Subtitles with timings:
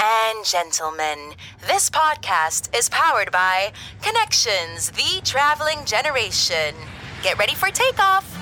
[0.00, 1.34] and gentlemen,
[1.66, 6.74] this podcast is powered by Connections, the traveling generation.
[7.22, 8.36] Get ready for takeoff.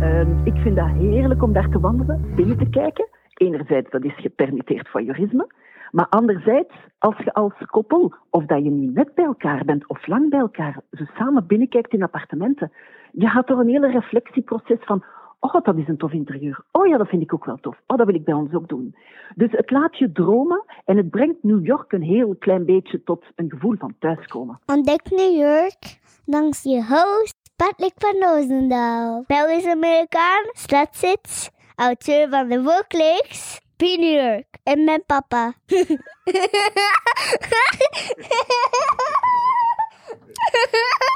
[0.00, 3.08] Ehm, ik vind dat heerlijk om daar te wandelen, binnen te kijken.
[3.34, 5.46] Enerzijds, dat is gepermitteerd voyeurisme.
[5.90, 10.06] Maar anderzijds, als je als koppel, of dat je nu net bij elkaar bent of
[10.06, 12.72] lang bij elkaar, zo samen binnenkijkt in appartementen,
[13.12, 15.04] je gaat door een hele reflectieproces van,
[15.40, 16.64] oh, dat is een tof interieur.
[16.72, 17.76] Oh ja, dat vind ik ook wel tof.
[17.86, 18.96] Oh, dat wil ik bij ons ook doen.
[19.34, 23.24] Dus het laat je dromen en het brengt New York een heel klein beetje tot
[23.34, 24.60] een gevoel van thuiskomen.
[24.66, 29.24] Ontdek New York langs je host Patrick van Roosendaal.
[29.26, 33.82] Belgisch-Amerikaan, stadszits, auteur van de Wolkleeks, P.
[33.82, 35.54] New York en mijn papa.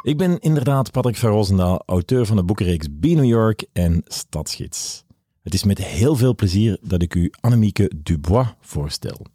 [0.02, 5.04] Ik ben inderdaad Patrick van Roosendaal, auteur van de boekenreeks Be New York en Stadsgids.
[5.42, 9.26] Het is met heel veel plezier dat ik u Annemieke Dubois voorstel.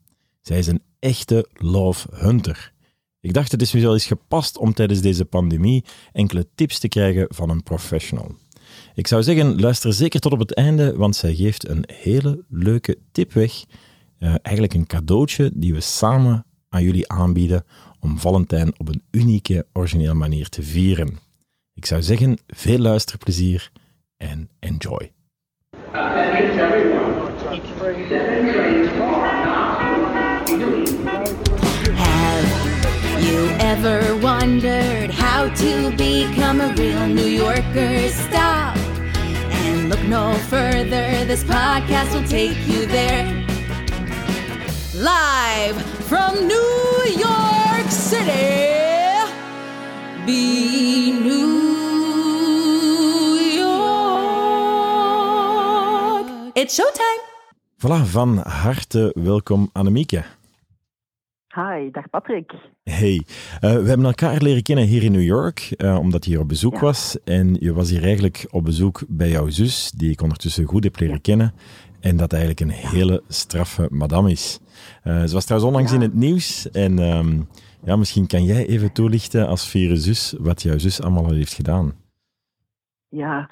[0.41, 2.73] Zij is een echte love hunter.
[3.19, 7.25] Ik dacht het is wel eens gepast om tijdens deze pandemie enkele tips te krijgen
[7.29, 8.35] van een professional.
[8.95, 12.97] Ik zou zeggen, luister zeker tot op het einde, want zij geeft een hele leuke
[13.11, 13.63] tip weg.
[14.19, 17.65] Uh, eigenlijk een cadeautje die we samen aan jullie aanbieden
[17.99, 21.19] om Valentijn op een unieke, originele manier te vieren.
[21.73, 23.71] Ik zou zeggen, veel luisterplezier
[24.17, 25.11] en enjoy.
[40.07, 41.25] No further.
[41.25, 43.25] This podcast will take you there.
[44.95, 45.75] Live
[46.07, 49.25] from New York City,
[50.25, 51.57] be New
[54.87, 56.27] York.
[56.55, 57.21] It's showtime.
[57.77, 60.23] Voilà, van harte welkom Annemieke.
[61.57, 62.53] Hi, dag Patrick.
[62.83, 66.39] Hey, uh, we hebben elkaar leren kennen hier in New York, uh, omdat je hier
[66.39, 66.79] op bezoek Ja.
[66.79, 67.17] was.
[67.23, 70.99] En je was hier eigenlijk op bezoek bij jouw zus, die ik ondertussen goed heb
[70.99, 71.53] leren kennen.
[71.99, 74.59] En dat eigenlijk een hele straffe madame is.
[75.03, 76.71] Uh, ze was trouwens onlangs in het nieuws.
[76.71, 77.41] En ehm,
[77.83, 81.93] ja, misschien kan jij even toelichten als vierde zus wat jouw zus allemaal heeft gedaan.
[83.09, 83.49] Ja,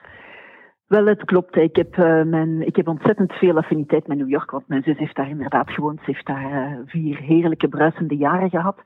[0.88, 1.56] wel, het klopt.
[1.56, 4.98] Ik heb, eh, mijn, ik heb ontzettend veel affiniteit met New York, want mijn zus
[4.98, 6.00] heeft daar inderdaad gewoond.
[6.00, 8.82] Ze heeft daar eh, vier heerlijke bruisende jaren gehad.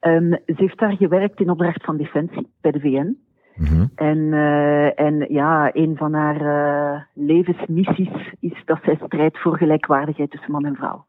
[0.00, 3.16] Ehm, ze heeft daar gewerkt in opdracht van Defensie bij de VN.
[3.54, 3.86] Mhm.
[3.94, 10.52] En, eh, en ja, een van haar levensmissies is dat zij strijdt voor gelijkwaardigheid tussen
[10.52, 11.06] man en vrouw.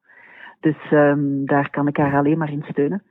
[0.59, 3.03] Dus ehm, daar kan ik haar alleen maar in steunen.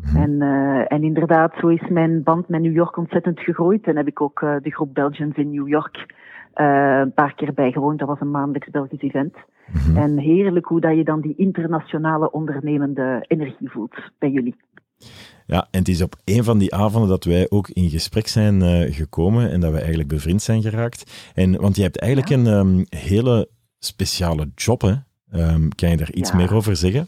[0.00, 0.16] Mhm.
[0.16, 0.40] En,
[0.88, 3.86] en inderdaad, zo is mijn band met New York ontzettend gegroeid.
[3.86, 6.06] En heb ik ook de groep Belgians in New York
[6.54, 7.98] eh, een paar keer bijgewoond.
[7.98, 9.34] Dat was een maandelijks Belgisch event.
[9.72, 9.96] Mhm.
[9.96, 14.56] En heerlijk hoe dat je dan die internationale ondernemende energie voelt bij jullie.
[15.46, 18.62] Ja, en het is op een van die avonden dat wij ook in gesprek zijn
[18.62, 21.30] eh, gekomen en dat we eigenlijk bevriend zijn geraakt.
[21.34, 23.48] En, want je hebt eigenlijk een ehm, hele
[23.78, 24.94] speciale job, hè?
[25.30, 26.36] Ehm, kan je daar iets Ja.
[26.36, 27.06] meer over zeggen?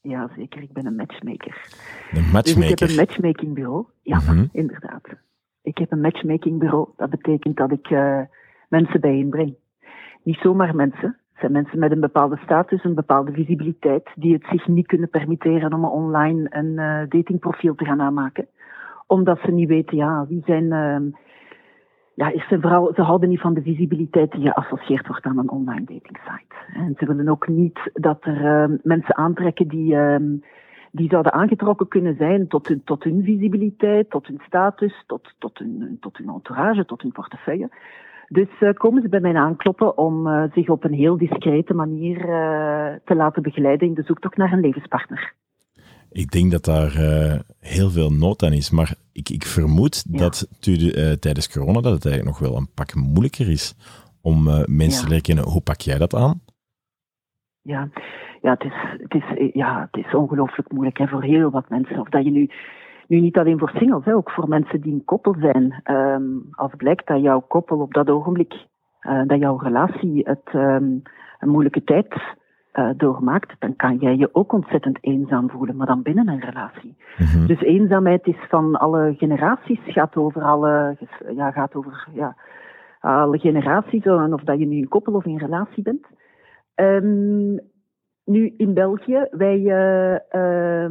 [0.00, 0.62] Ja, zeker.
[0.62, 1.68] Ik ben een matchmaker.
[2.12, 2.70] Een Dus matchmaker.
[2.70, 3.86] ik heb een matchmakingbureau.
[4.02, 4.44] Ja, Mhm.
[4.52, 5.02] inderdaad.
[5.64, 6.88] Ik heb een matchmakingbureau.
[6.96, 8.20] Dat betekent dat ik eh,
[8.68, 9.54] mensen bijeenbreng.
[10.22, 11.08] Niet zomaar mensen.
[11.08, 15.08] Het zijn mensen met een bepaalde status, een bepaalde visibiliteit, die het zich niet kunnen
[15.08, 18.46] permitteren om online een eh, datingprofiel te gaan aanmaken.
[19.06, 20.72] Omdat ze niet weten, ja, wie zijn...
[20.72, 21.04] ehm,
[22.14, 25.84] ja, en vooral, ze houden niet van de visibiliteit die geassocieerd wordt aan een online
[25.84, 26.54] datingsite.
[26.74, 29.96] En ze willen ook niet dat er ehm, mensen aantrekken die...
[30.94, 35.58] die zouden aangetrokken kunnen zijn tot hun, tot hun visibiliteit, tot hun status, tot, tot,
[35.58, 37.70] hun, tot hun entourage, tot hun portefeuille.
[38.28, 42.16] Dus eh, komen ze bij mij aankloppen om eh, zich op een heel discrete manier
[42.18, 45.32] eh, te laten begeleiden in de zoektocht naar een levenspartner.
[46.10, 46.92] Ik denk dat daar
[47.60, 50.18] heel veel nood aan is, maar ik, ik vermoed Ja.
[50.18, 50.48] dat
[51.20, 53.74] tijdens corona dat het eigenlijk nog wel een pak moeilijker is
[54.20, 55.00] om mensen Ja.
[55.00, 55.44] te leren kennen.
[55.44, 56.40] Hoe pak jij dat aan?
[57.62, 57.88] Ja,
[58.44, 61.68] ja het, is, het, is, eh, ja, het is ongelooflijk moeilijk hè, voor heel wat
[61.68, 62.00] mensen.
[62.00, 62.50] Of dat je nu,
[63.08, 65.80] nu niet alleen voor singles, hè, ook voor mensen die een koppel zijn.
[65.82, 68.54] Ehm, als blijkt dat jouw koppel op dat ogenblik,
[69.00, 70.84] eh, dat jouw relatie het ehm,
[71.38, 72.14] een moeilijke tijd
[72.72, 76.96] eh, doormaakt, dan kan jij je ook ontzettend eenzaam voelen, maar dan binnen een relatie.
[77.18, 77.46] Mhm.
[77.46, 80.96] Dus eenzaamheid is van alle generaties, gaat over alle,
[81.34, 82.36] ja, gaat over, ja,
[83.00, 86.06] alle generaties, en of dat je nu een koppel of in relatie bent.
[86.74, 87.56] Ehm,
[88.24, 90.88] nu in België, wij, uh, uh,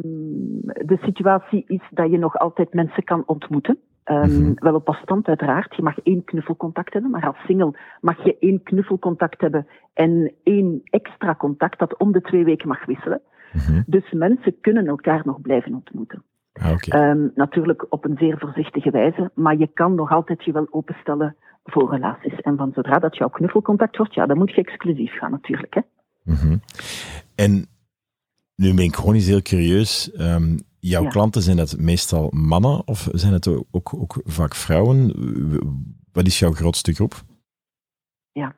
[0.63, 3.77] de situatie is dat je nog altijd mensen kan ontmoeten.
[4.05, 4.53] Um, mm -hmm.
[4.55, 5.75] Wel op afstand, uiteraard.
[5.75, 10.81] Je mag één knuffelcontact hebben, maar als single mag je één knuffelcontact hebben en één
[10.83, 13.21] extra contact dat om de twee weken mag wisselen.
[13.53, 13.83] Mm -hmm.
[13.85, 16.23] Dus mensen kunnen elkaar nog blijven ontmoeten.
[16.53, 17.09] Ah, okay.
[17.09, 21.35] um, natuurlijk op een zeer voorzichtige wijze, maar je kan nog altijd je wel openstellen
[21.63, 22.41] voor relaties.
[22.41, 25.73] En van zodra dat jouw knuffelcontact wordt, ja, dan moet je exclusief gaan natuurlijk.
[25.73, 25.81] Hè?
[26.23, 26.61] Mm -hmm.
[27.35, 27.65] En
[28.55, 30.11] nu ben ik gewoon eens heel curieus.
[30.19, 31.09] Um, jouw ja.
[31.09, 35.11] klanten, zijn dat meestal mannen of zijn het ook, ook vaak vrouwen?
[36.11, 37.13] Wat is jouw grootste groep?
[38.31, 38.55] Ja,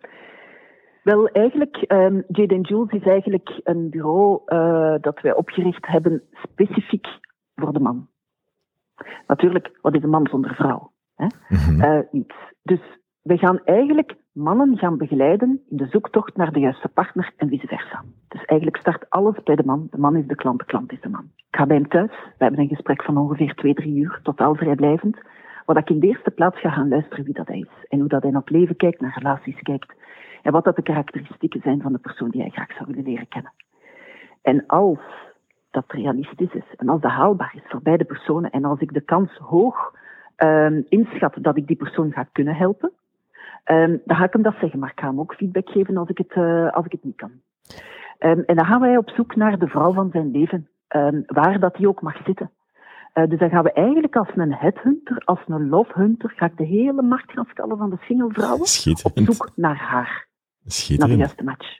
[1.05, 7.07] wel eigenlijk, um, Jade Jules is eigenlijk een bureau uh, dat wij opgericht hebben specifiek
[7.55, 8.09] voor de man.
[9.27, 10.91] Natuurlijk, wat is een man zonder vrouw?
[11.15, 11.25] Hè?
[11.25, 11.81] Mm -hmm.
[11.81, 12.35] uh, niets.
[12.63, 12.79] Dus
[13.21, 17.67] we gaan eigenlijk mannen gaan begeleiden in de zoektocht naar de juiste partner en vice
[17.67, 18.03] versa.
[18.27, 19.87] Dus eigenlijk start alles bij de man.
[19.91, 21.31] De man is de klant, de klant is de man.
[21.35, 22.11] Ik ga bij hem thuis.
[22.11, 25.17] We hebben een gesprek van ongeveer twee, drie uur, totaal vrijblijvend.
[25.65, 27.87] Waar ik in de eerste plaats ga gaan luisteren wie dat hij is.
[27.87, 29.93] En hoe dat hij naar het leven kijkt, naar relaties kijkt.
[30.41, 33.27] En wat dat de karakteristieken zijn van de persoon die hij graag zou willen leren
[33.27, 33.53] kennen.
[34.41, 34.99] En als
[35.71, 39.01] dat realistisch is en als dat haalbaar is voor beide personen en als ik de
[39.01, 39.93] kans hoog
[40.37, 42.91] um, inschat dat ik die persoon ga kunnen helpen,
[43.71, 46.09] Um, dan ga ik hem dat zeggen, maar ik ga hem ook feedback geven als
[46.09, 47.31] ik het, uh, als ik het niet kan.
[48.19, 51.59] Um, en dan gaan wij op zoek naar de vrouw van zijn leven, um, waar
[51.59, 52.51] dat die ook mag zitten.
[53.13, 56.65] Uh, dus dan gaan we eigenlijk als een headhunter, als een lovehunter, ga ik de
[56.65, 58.61] hele markt gaan skallen van de single vrouwen
[59.03, 60.27] op zoek naar haar.
[60.97, 61.79] Naar de juiste match.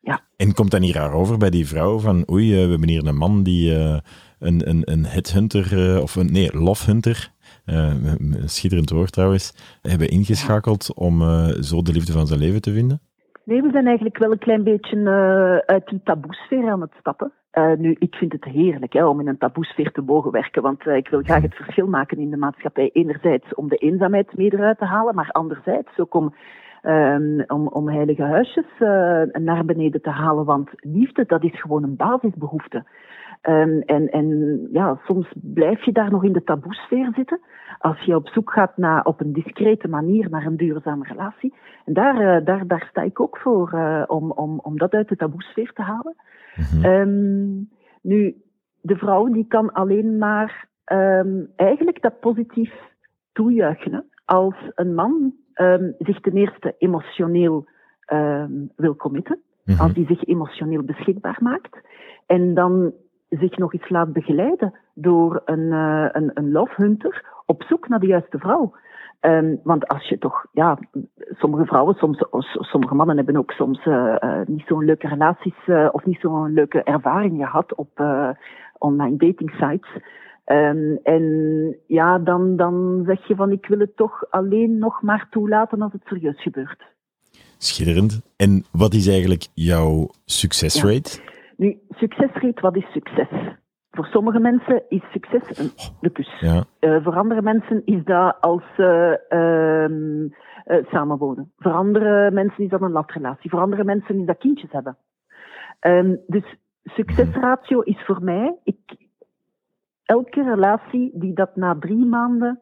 [0.00, 0.20] Ja.
[0.36, 3.06] En komt dat niet raar over bij die vrouw van oei, uh, we hebben hier
[3.06, 3.98] een man die uh,
[4.38, 7.32] een, een, een headhunter, of een, nee, lovehunter,
[7.68, 12.72] een schitterend woord trouwens, hebben ingeschakeld om uh, zo de liefde van zijn leven te
[12.72, 13.00] vinden?
[13.44, 17.32] Nee, we zijn eigenlijk wel een klein beetje uh, uit die taboesfeer aan het stappen.
[17.78, 21.08] nu, ik vind het heerlijk hè, om in een taboesfeer te mogen werken, want ik
[21.08, 22.90] wil graag het verschil maken in de maatschappij.
[22.92, 26.34] Enerzijds om de eenzaamheid mee eruit te halen, maar anderzijds ook om
[26.82, 28.64] Um, om, om heilige huisjes
[29.32, 30.44] naar beneden te halen.
[30.44, 32.84] Want liefde, dat is gewoon een basisbehoefte.
[33.42, 34.28] Um, en, en
[34.72, 37.40] ja, soms blijf je daar nog in de taboesfeer zitten.
[37.78, 41.54] Als je op zoek gaat naar, op een discrete manier naar een duurzame relatie.
[41.84, 45.08] En daar, uh, daar, daar sta ik ook voor, uh, om, om, om dat uit
[45.08, 46.14] de taboesfeer te halen.
[46.56, 46.90] Mm-hmm.
[46.90, 47.68] Um,
[48.02, 48.36] nu,
[48.80, 52.72] de vrouw die kan alleen maar um, eigenlijk dat positief
[53.32, 54.04] toejuichen.
[54.24, 55.32] Als een man
[55.98, 57.68] zich ten eerste emotioneel
[58.76, 59.40] wil committen.
[59.64, 59.82] Mm-hmm.
[59.82, 61.80] Als hij zich emotioneel beschikbaar maakt.
[62.26, 62.92] En dan
[63.28, 68.00] zich nog eens laat begeleiden door een, uh, een, een love hunter op zoek naar
[68.00, 68.74] de juiste vrouw.
[69.20, 70.78] Um, want als je toch, ja,
[71.30, 75.88] sommige vrouwen, soms, sommige mannen hebben ook soms uh, uh, niet zo'n leuke relaties uh,
[75.92, 77.88] of niet zo'n leuke ervaring gehad op
[78.78, 80.02] online dating sites.
[80.46, 85.26] Um, en ja, dan, dan zeg je van ik wil het toch alleen nog maar
[85.30, 86.86] toelaten als het serieus gebeurt.
[87.58, 88.20] Schitterend.
[88.36, 91.20] En wat is eigenlijk jouw succesrate?
[91.22, 91.27] Ja.
[91.58, 93.28] Nu, succesrate, wat is succes?
[93.90, 95.70] Voor sommige mensen is succes een,
[96.00, 96.40] de kus.
[96.40, 96.64] Ja.
[96.80, 100.24] Uh, voor andere mensen is dat als uh, uh,
[100.90, 101.52] samenwonen.
[101.56, 103.50] Voor andere mensen is dat een latrelatie.
[103.50, 104.96] Voor andere mensen is dat kindjes hebben.
[105.80, 108.96] Um, dus succesratio is voor mij, ik,
[110.04, 112.60] elke relatie die dat na drie maanden,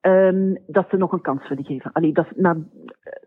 [0.00, 1.92] um, dat ze nog een kans willen geven.
[1.92, 2.56] Allee, dat na,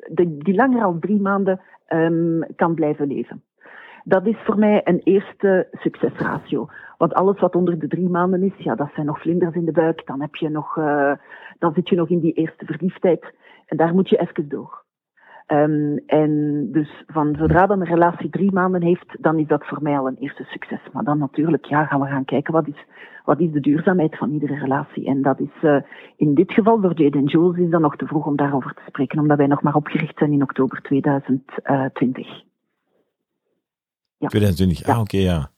[0.07, 3.43] de, die langer dan drie maanden um, kan blijven leven.
[4.07, 6.67] Dat is voor mij een eerste succesratio.
[6.97, 9.71] Want alles wat onder de drie maanden is, ja, dat zijn nog vlinders in de
[9.71, 10.05] buik.
[10.05, 11.11] Dan, heb je nog, uh,
[11.59, 13.33] dan zit je nog in die eerste verliefdheid.
[13.65, 14.83] En daar moet je even door.
[15.47, 16.31] Um, en
[16.71, 20.07] dus van zodra dan een relatie drie maanden heeft, dan is dat voor mij al
[20.07, 20.79] een eerste succes.
[20.93, 22.85] Maar dan natuurlijk, ja, gaan we gaan kijken wat is,
[23.25, 25.05] wat is de duurzaamheid van iedere relatie.
[25.05, 25.81] En dat is uh,
[26.15, 29.19] in dit geval voor Jade Jules is dan nog te vroeg om daarover te spreken,
[29.19, 32.45] omdat wij nog maar opgericht zijn in oktober 2020.
[34.17, 34.27] Ja.
[34.27, 34.93] 2020, ja.
[34.93, 35.50] ah oké, okay, ja.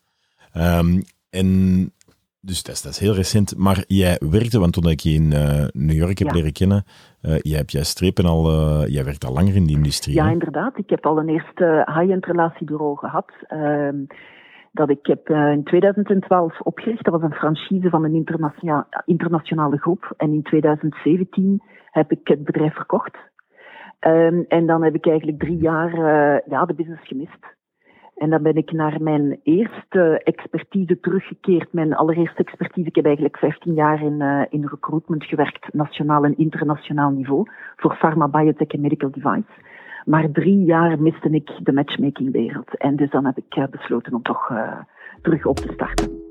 [0.78, 1.92] Um, en
[2.42, 3.56] dus dat is, dat is heel recent.
[3.56, 6.34] Maar jij werkte, want toen ik je in uh, New York heb ja.
[6.34, 6.84] leren kennen,
[7.22, 10.14] uh, jij hebt jij strepen al, uh, jij werkt al langer in die industrie.
[10.14, 10.30] Ja, hè?
[10.30, 10.78] inderdaad.
[10.78, 13.30] Ik heb al een eerste high-end relatiebureau gehad.
[13.48, 13.88] Uh,
[14.72, 17.04] dat ik heb in 2012 opgericht.
[17.04, 20.14] Dat was een franchise van een internationale, internationale groep.
[20.16, 23.16] En in 2017 heb ik het bedrijf verkocht.
[24.06, 25.94] Um, en dan heb ik eigenlijk drie jaar
[26.48, 27.58] ja, de business gemist.
[28.20, 31.72] En dan ben ik naar mijn eerste expertise teruggekeerd.
[31.72, 32.88] Mijn allereerste expertise.
[32.88, 37.46] Ik heb eigenlijk 15 jaar in, uh, in recruitment gewerkt, nationaal en internationaal niveau,
[37.76, 39.50] voor pharma, biotech en medical device.
[40.04, 42.76] Maar drie jaar miste ik de matchmakingwereld.
[42.76, 44.72] En dus dan heb ik eh, besloten om toch uh,
[45.22, 46.29] terug op te starten.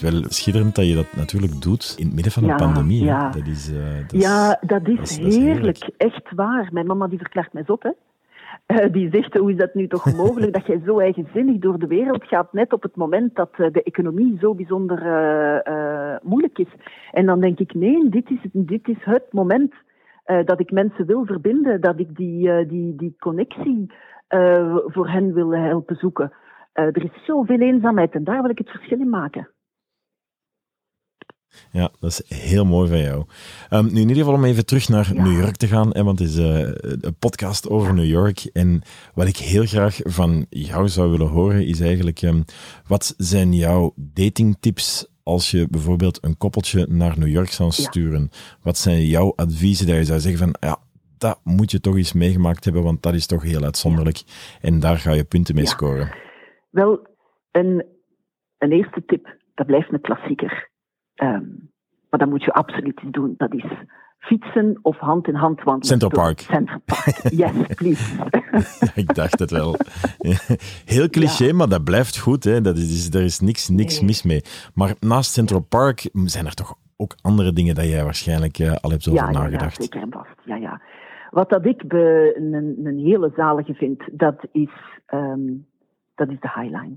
[0.00, 3.04] Het wel schitterend dat je dat natuurlijk doet in het midden van een Ja, pandemie.
[3.04, 3.30] ja.
[3.30, 5.90] Dat is, eh, dat is- Ja, dat is, dat heerlijk.
[5.96, 6.68] Echt waar.
[6.72, 7.90] Mijn mama die verklaart mij zot, hè.
[8.66, 11.86] Eh, die zegt, hoe is dat nu toch mogelijk dat jij zo eigenzinnig door de
[11.86, 14.98] wereld gaat, net op het moment dat eh, de economie zo bijzonder
[16.22, 16.68] moeilijk is.
[17.12, 19.74] En dan denk ik, nee, dit is, het- dit is het moment
[20.44, 23.92] dat ik mensen wil verbinden, dat ik die, die, die connectie
[24.86, 26.32] voor hen wil helpen zoeken.
[26.72, 29.48] Er is zoveel eenzaamheid en daar wil ik het verschil in maken.
[31.72, 33.24] Ja, dat is heel mooi van jou.
[33.68, 35.22] Ehm, nu in ieder geval om even terug naar Ja.
[35.22, 36.58] New York te gaan, hè, want het is eh,
[37.00, 38.38] een podcast over New York.
[38.52, 38.82] En
[39.14, 42.42] wat ik heel graag van jou zou willen horen, is eigenlijk, ehm,
[42.86, 48.30] wat zijn jouw datingtips als je bijvoorbeeld een koppeltje naar New York zou sturen?
[48.62, 50.76] Wat zijn jouw adviezen dat je zou zeggen van, ja,
[51.18, 54.22] dat moet je toch eens meegemaakt hebben, want dat is toch heel uitzonderlijk.
[54.60, 55.70] En daar ga je punten mee Ja.
[55.70, 56.12] scoren.
[56.70, 57.06] Wel,
[57.50, 57.84] een,
[58.58, 60.69] een eerste tip, dat blijft een klassieker.
[61.20, 61.44] Ehm,
[62.10, 63.34] maar dat moet je absoluut doen.
[63.36, 63.64] Dat is
[64.18, 65.86] fietsen of hand in hand wandelen.
[65.86, 66.38] Central Park.
[66.40, 68.14] Central Park, yes, please.
[68.30, 69.74] Ja, ik dacht het wel.
[70.94, 72.44] Heel cliché, maar dat blijft goed.
[72.44, 72.60] Hè.
[72.60, 74.06] Dat is, er is niks, niks Nee.
[74.06, 74.40] mis mee.
[74.74, 78.90] Maar naast Central Park zijn er toch ook andere dingen dat jij waarschijnlijk eh, al
[78.90, 79.82] hebt over ja, ja, ja, nagedacht.
[79.82, 80.34] zeker en vast.
[80.44, 80.80] Ja, ja.
[81.30, 84.70] Wat dat ik be- een, een hele zalige vind, dat is,
[85.06, 85.40] ehm,
[86.14, 86.94] dat is de Highline.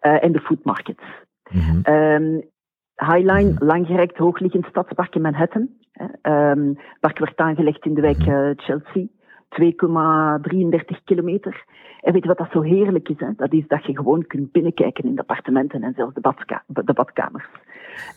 [0.00, 1.02] Eh, en de food markets.
[1.50, 1.80] Mhm.
[1.82, 2.40] Ehm,
[3.00, 5.68] Highline, langgerekt hoogliggend stadspark in Manhattan.
[5.92, 6.06] Hè.
[6.22, 9.06] Ehm, het park werd aangelegd in de wijk eh, Chelsea.
[9.50, 11.64] 2,33 kilometer.
[12.00, 13.18] En weet je wat dat zo heerlijk is?
[13.18, 13.28] Hè?
[13.36, 16.92] Dat is dat je gewoon kunt binnenkijken in de appartementen en zelfs de, badka- de
[16.92, 17.48] badkamers.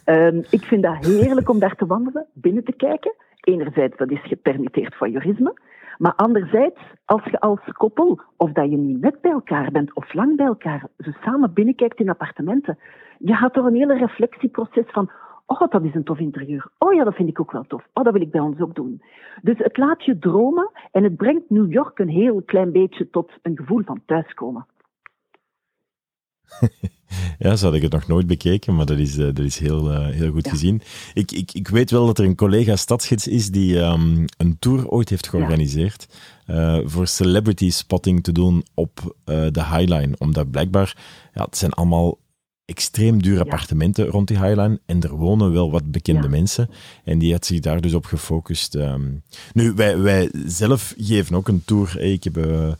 [0.06, 3.14] Ehm, ik vind dat heerlijk om daar te wandelen, binnen te kijken.
[3.42, 5.54] Enerzijds, dat is gepermitteerd voyeurisme.
[5.98, 10.14] Maar anderzijds, als je als koppel, of dat je nu net bij elkaar bent of
[10.14, 12.78] lang bij elkaar, zo samen binnenkijkt in appartementen,
[13.26, 15.12] je gaat door een hele reflectieproces van,
[15.46, 16.72] oh, dat is een tof interieur.
[16.78, 17.88] Oh ja, dat vind ik ook wel tof.
[17.94, 19.02] Oh, dat wil ik bij ons ook doen.
[19.42, 23.32] Dus het laat je dromen en het brengt New York een heel klein beetje tot
[23.42, 24.66] een gevoel van thuiskomen.
[27.40, 29.92] Ja, zo had ik het nog nooit bekeken, maar dat is, eh, dat is heel,
[29.92, 30.82] eh, heel goed gezien.
[31.14, 34.88] Ik, ik, ik weet wel dat er een collega stadsgids is die ehm, een tour
[34.88, 36.08] ooit heeft georganiseerd
[36.46, 40.16] eh, voor celebrity spotting te doen op eh, de Highline.
[40.18, 40.98] Omdat blijkbaar,
[41.34, 42.18] ja, het zijn allemaal
[42.66, 46.30] extreem dure appartementen rond die Highline en er wonen wel wat bekende Ja.
[46.30, 46.70] mensen.
[47.04, 48.76] En die had zich daar dus op gefocust.
[48.76, 49.02] ehm.
[49.54, 51.94] Nu, wij, wij zelf geven ook een tour.
[51.98, 52.38] Hey, Ik heb...
[52.38, 52.72] eh,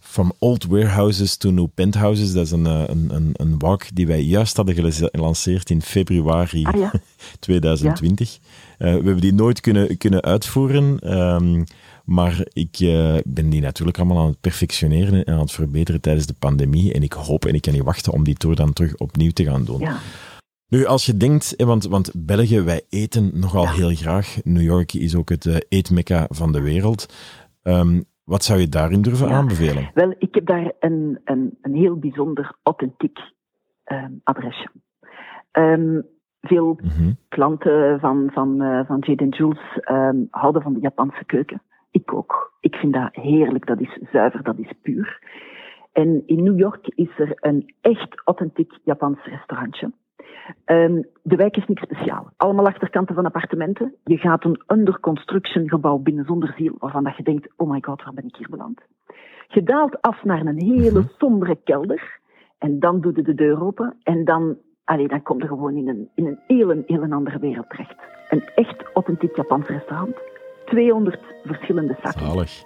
[0.00, 2.32] From Old Warehouses to New Penthouses.
[2.32, 4.74] Dat is een, eh, een, een, een walk die wij juist hadden
[5.12, 6.92] gelanceerd in februari Ah ja,
[7.40, 8.38] 2020.
[8.78, 11.64] Eh, we hebben die nooit kunnen, kunnen uitvoeren, ehm,
[12.06, 16.26] maar ik eh, ben die natuurlijk allemaal aan het perfectioneren en aan het verbeteren tijdens
[16.26, 16.92] de pandemie.
[16.92, 19.44] En ik hoop en ik kan niet wachten om die tour dan terug opnieuw te
[19.44, 19.80] gaan doen.
[19.80, 19.96] ja.
[20.68, 23.70] Nu, als je denkt, eh, want, want België, wij eten nogal Ja.
[23.72, 24.36] heel graag.
[24.44, 27.14] New York is ook het eh, eetmekka van de wereld.
[27.62, 29.34] Ehm, wat zou je daarin durven Ja.
[29.34, 29.90] aanbevelen?
[29.94, 33.18] Wel, ik heb daar een, een, een heel bijzonder authentiek
[33.84, 34.70] ehm, adresje.
[35.50, 36.00] Ehm,
[36.40, 37.12] veel Mhm.
[37.28, 41.62] klanten van, van, van Jade Jules ehm, houden van de Japanse keuken.
[41.96, 42.52] Ik ook.
[42.60, 43.66] Ik vind dat heerlijk.
[43.66, 45.20] Dat is zuiver, dat is puur.
[45.92, 49.92] En in New York is er een echt authentiek Japans restaurantje.
[50.64, 52.30] Ehm, de wijk is niks speciaal.
[52.36, 53.94] Allemaal achterkanten van appartementen.
[54.04, 57.78] Je gaat een under construction gebouw binnen zonder ziel, waarvan dat je denkt, oh my
[57.80, 58.80] god, waar ben ik hier beland?
[59.48, 62.20] Je daalt af naar een hele sombere kelder.
[62.58, 63.96] En dan doe je de deur open.
[64.02, 67.70] En dan, allee, dan kom je gewoon in een, in een heel, heel andere wereld
[67.70, 67.96] terecht.
[68.28, 70.25] Een echt authentiek Japans restaurant.
[70.66, 72.26] 200 verschillende zakken.
[72.26, 72.64] Zalig.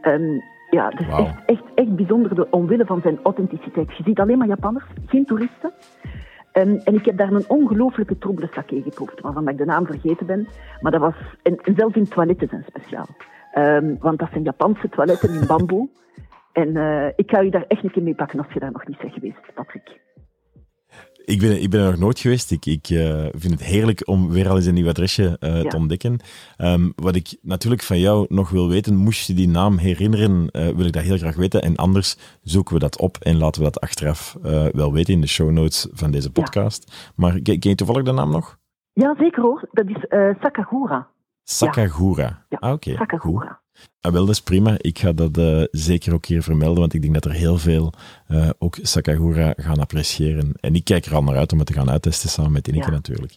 [0.00, 0.40] Ehm,
[0.70, 3.96] ja, dus echt, echt, echt bijzonder de, omwille van zijn authenticiteit.
[3.96, 5.72] Je ziet alleen maar Japanners, geen toeristen.
[6.52, 10.26] Ehm, en ik heb daar een ongelooflijke troebele sake geproefd, waarvan ik de naam vergeten
[10.26, 10.48] ben.
[10.80, 13.06] Maar dat was, en, en zelfs in toiletten zijn speciaal.
[13.52, 15.88] Ehm, want dat zijn Japanse toiletten in bamboe.
[16.52, 18.86] En eh, ik ga je daar echt een keer mee pakken als je daar nog
[18.86, 20.00] niet bent geweest, Patrick.
[21.30, 22.50] Ik ben, ik ben er nog nooit geweest.
[22.50, 25.68] Ik, ik eh, vind het heerlijk om weer al eens een nieuw adresje eh, Ja.
[25.68, 26.18] te ontdekken.
[26.56, 30.68] Ehm, wat ik natuurlijk van jou nog wil weten, moest je die naam herinneren, eh,
[30.68, 31.62] wil ik dat heel graag weten.
[31.62, 34.36] En anders zoeken we dat op en laten we dat achteraf
[34.72, 37.12] wel weten in de show notes van deze podcast.
[37.14, 38.58] Maar ken, ken je toevallig de naam nog?
[38.92, 39.68] Ja, zeker hoor.
[39.72, 40.04] Dat is
[40.40, 41.08] Sakagura.
[41.44, 42.44] Sakagura.
[42.48, 42.94] Ja, ah, oké.
[42.94, 43.60] Sakagura.
[44.00, 44.74] Ah, wel, dat is prima.
[44.78, 47.92] Ik ga dat eh, zeker ook hier vermelden, want ik denk dat er heel veel
[48.26, 50.52] eh, ook Sakagura gaan appreciëren.
[50.60, 52.86] En ik kijk er al naar uit om het te gaan uittesten samen met Ineke
[52.86, 52.92] Ja.
[52.92, 53.36] natuurlijk.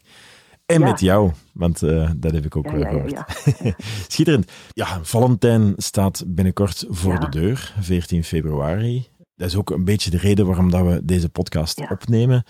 [0.66, 0.86] En Ja.
[0.90, 3.24] met jou, want eh, dat heb ik ook Ja, gehoord.
[4.08, 4.52] Schitterend.
[4.74, 9.08] Ja, Valentijn staat binnenkort voor de deur, 14 februari.
[9.36, 12.44] Dat is ook een beetje de reden waarom dat we deze podcast opnemen.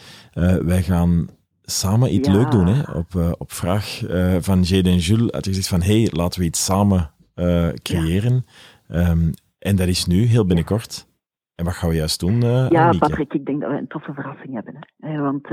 [0.62, 1.28] Wij gaan
[1.64, 2.68] samen iets leuk doen.
[2.68, 2.92] Hè?
[2.92, 4.02] Op, op vraag
[4.40, 8.46] van Jade en Jules had hij gezegd van hey, laten we iets samen eh, creëren.
[8.88, 11.08] Ehm, en dat is nu, heel binnenkort.
[11.56, 12.98] En wat gaan we juist doen, eh Ja, Annemieke?
[13.00, 14.75] Patrick, ik denk dat we een toffe verrassing hebben.
[14.98, 15.13] Hè.
[15.13, 15.48] Eh, Want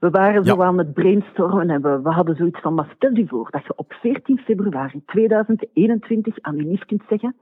[0.00, 3.26] we waren zo aan het brainstormen en we, we hadden zoiets van, maar stel je
[3.26, 7.36] voor dat je op 14 februari 2021 aan je lief kunt zeggen,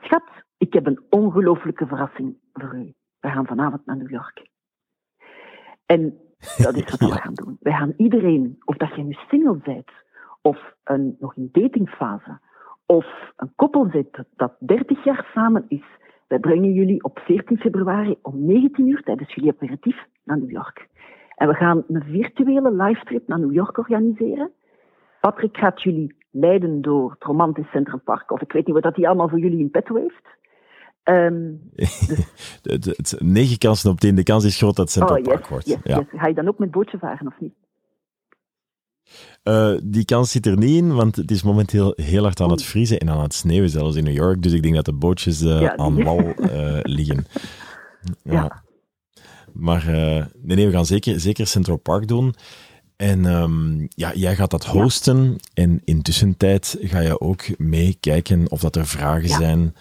[0.00, 0.24] schat,
[0.58, 2.94] ik heb een ongelooflijke verrassing voor u.
[3.20, 4.46] We gaan vanavond naar New York.
[5.86, 6.00] En
[6.64, 7.06] dat is wat Ja.
[7.08, 7.56] we gaan doen.
[7.60, 9.90] Wij gaan iedereen, of dat je nu single bent,
[10.42, 12.40] of een, nog in datingfase,
[12.88, 15.84] of een koppel zit dat 30 jaar samen is,
[16.28, 20.88] wij brengen jullie op 14 februari om 19 uur tijdens jullie aperitief naar New York.
[21.34, 24.50] En we gaan een virtuele livetrip naar New York organiseren.
[25.20, 28.96] Patrick gaat jullie leiden door het romantisch Central Park, of ik weet niet wat dat
[28.96, 30.36] hij allemaal voor jullie in petto heeft.
[32.62, 34.14] Het, negen kansen op tien.
[34.14, 35.66] De kans is groot dat het Central oh, Park wordt.
[35.66, 35.96] yes, ja.
[35.96, 36.20] yes.
[36.20, 37.54] Ga je dan ook met bootje varen of niet?
[39.42, 42.62] Eh, die kans zit er niet in, want het is momenteel heel hard aan het
[42.62, 44.42] vriezen en aan het sneeuwen, zelfs in New York.
[44.42, 47.26] Dus ik denk dat de bootjes Ja, die- aan wal eh, liggen.
[48.22, 48.32] Ja.
[48.32, 48.62] Ja.
[49.52, 49.84] Maar
[50.42, 52.34] nee, nee, we gaan zeker, zeker Central Park doen.
[52.96, 55.36] En ehm, ja, jij gaat dat hosten.
[55.54, 59.74] En intussen tijd ga je ook meekijken of dat er vragen zijn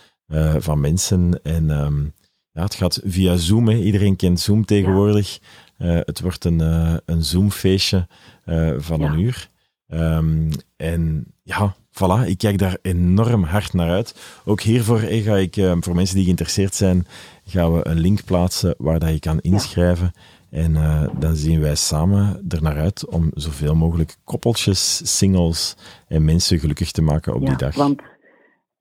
[0.57, 1.39] van mensen.
[1.43, 2.03] En ehm,
[2.51, 3.67] ja, het gaat via Zoom.
[3.67, 3.75] Hè.
[3.77, 5.39] Iedereen kent Zoom tegenwoordig.
[5.77, 8.07] Eh, het wordt een, eh, een Zoom-feestje
[8.45, 9.11] eh, van Ja.
[9.11, 9.49] een uur.
[9.87, 14.41] Ehm, en ja, voilà, ik kijk daar enorm hard naar uit.
[14.45, 17.05] Ook hiervoor eh, ga ik, voor mensen die geïnteresseerd zijn,
[17.45, 20.11] gaan we een link plaatsen waar dat je kan inschrijven.
[20.49, 20.73] En
[21.19, 26.91] dan zien wij samen er naar uit om zoveel mogelijk koppeltjes, singles en mensen gelukkig
[26.91, 27.75] te maken op ja, die dag.
[27.75, 28.01] Want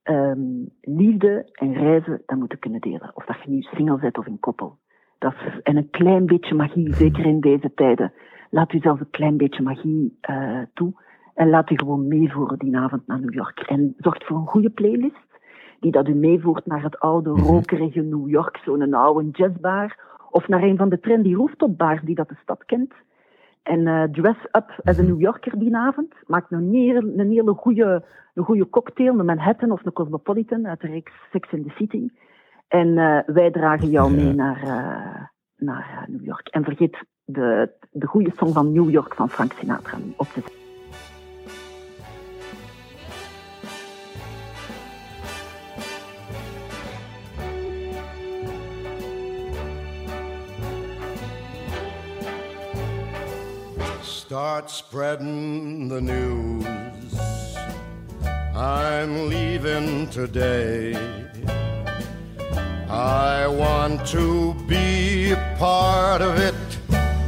[0.03, 0.41] ehm,
[0.81, 3.11] liefde en reizen, dat moeten kunnen delen.
[3.15, 4.79] Of dat je nu single bent of in koppel.
[5.19, 8.13] Dat is, en een klein beetje magie, zeker in deze tijden.
[8.51, 10.93] Laat u zelf een klein beetje magie eh, toe.
[11.35, 13.61] En laat u gewoon meevoeren die avond naar New York.
[13.61, 15.25] En zorg voor een goede playlist.
[15.81, 17.41] Die dat u meevoert naar het oude, Mhm.
[17.41, 18.57] rokerige New York.
[18.65, 19.99] Zo'n oude jazzbar.
[20.31, 22.93] Of naar een van de trendy rooftopbars die dat de stad kent.
[23.63, 26.15] En eh, dress up as a New Yorker die avond.
[26.27, 30.81] Maak een, hele- een hele goede, een goede cocktail, een Manhattan of een Cosmopolitan uit
[30.81, 32.09] de reeks Sex in the City.
[32.69, 34.17] En eh, wij dragen jou Ja.
[34.23, 35.25] mee naar, eh,
[35.57, 36.49] naar eh, New York.
[36.49, 40.55] En vergeet de, de goede song van New York van Frank Sinatra op te zetten.
[54.03, 56.65] Start spreading the news.
[58.55, 60.95] I'm leaving today.
[62.97, 66.55] I want to be a part of it.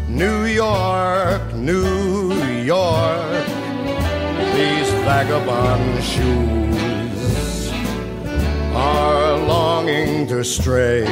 [0.08, 3.46] New York, New York.
[4.56, 7.70] These vagabond shoes
[8.74, 11.04] are longing to stray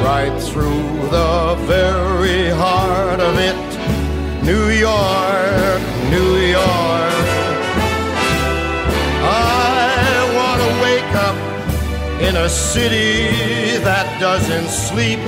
[0.00, 2.17] right through the very
[12.48, 15.18] a city that doesn't sleep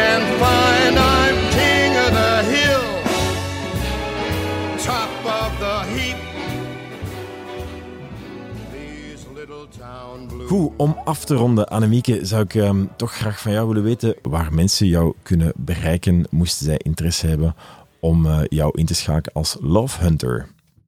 [0.00, 2.86] and find I'm king of the hill,
[4.88, 6.16] top of the heap.
[8.72, 10.48] These little town blues.
[10.48, 14.14] Goed, om af te ronden, Annemieke, zou ik ehm, toch graag van jou willen weten
[14.22, 17.54] waar mensen jou kunnen bereiken, moesten zij interesse hebben
[18.00, 20.46] om eh, jou in te schakelen als Love Hunter.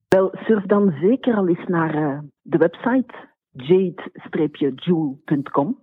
[0.08, 3.25] Wel, surf dan zeker al eens naar eh, de website
[3.56, 5.78] jade-jewel.com.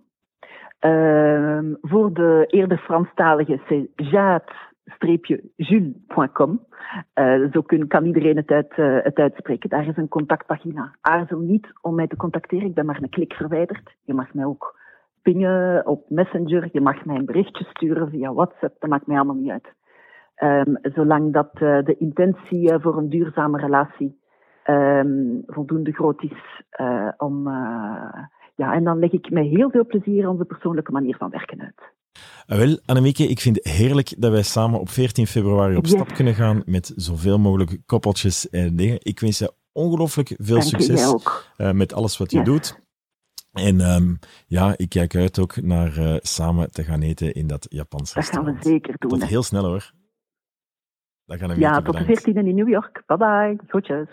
[0.78, 6.66] Ehm, voor de eerder Franstalige, c'est jade-jules.com.
[7.12, 9.70] Eh, zo kan iedereen het, uit, het uitspreken.
[9.70, 10.94] Daar is een contactpagina.
[11.00, 12.66] Aarzel niet om mij te contacteren.
[12.66, 13.94] Ik ben maar een klik verwijderd.
[14.04, 14.78] Je mag mij ook
[15.22, 16.68] pingen op Messenger.
[16.72, 18.80] Je mag mij een berichtje sturen via WhatsApp.
[18.80, 19.72] Dat maakt mij allemaal niet uit.
[20.34, 24.22] Ehm, zolang dat eh, de intentie voor een duurzame relatie
[24.64, 25.08] ehm,
[25.46, 27.48] voldoende groot is eh, om.
[28.56, 31.92] ja, en dan leg ik met heel veel plezier onze persoonlijke manier van werken uit.
[32.46, 35.92] Ah, wel, Annemieke, ik vind het heerlijk dat wij samen op 14 februari op Yes.
[35.94, 38.98] stap kunnen gaan met zoveel mogelijk koppeltjes en dingen.
[39.02, 41.14] Ik wens je ongelooflijk veel Dank succes
[41.56, 42.46] eh, met alles wat je Yes.
[42.46, 42.82] doet.
[43.52, 44.14] En ehm,
[44.46, 48.24] ja, ik kijk uit ook naar eh, samen te gaan eten in dat Japans Dat
[48.24, 48.64] gaan we restaurant.
[48.82, 49.10] zeker doen.
[49.10, 49.28] Tot hè.
[49.28, 49.92] heel snel hoor.
[51.26, 53.02] Dat gaan we Ja, tot de 14e in New York.
[53.06, 53.58] Bye bye.
[53.66, 54.08] Groetjes.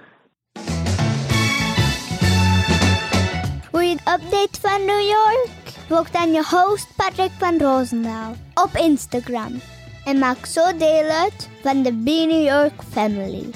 [3.92, 5.50] Een update van New York?
[5.88, 9.62] Volg dan je host Patrick van Roosendaal op Instagram.
[10.06, 13.50] En maak zo deel uit van de Be New York family.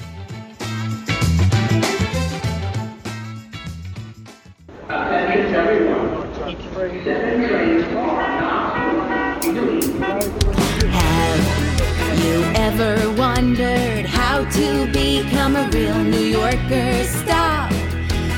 [4.86, 5.38] Have
[12.24, 17.04] you ever wondered how to become a real New Yorker?
[17.04, 17.70] Stop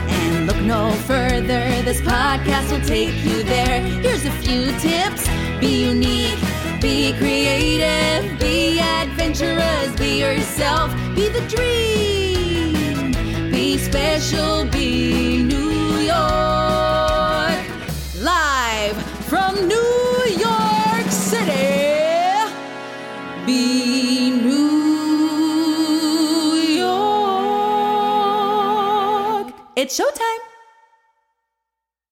[0.09, 0.91] and look no
[1.39, 1.83] further.
[1.83, 3.81] This podcast will take you there.
[3.81, 5.29] Here's a few tips
[5.61, 6.39] be unique,
[6.81, 13.13] be creative, be adventurous, be yourself, be the dream,
[13.53, 17.63] be special, be New York.
[18.21, 18.97] Live
[19.31, 22.49] from New York City.
[23.47, 24.69] Be New
[26.85, 27.47] York.
[29.77, 30.28] It's showtime.